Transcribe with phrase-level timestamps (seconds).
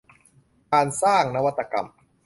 [0.73, 1.87] การสร้างนวัตกรรม